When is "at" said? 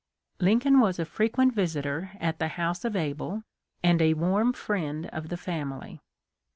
2.19-2.39